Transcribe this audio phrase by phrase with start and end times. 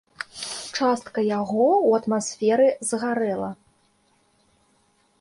[0.77, 3.51] Частка яго ў атмасферы згарэла.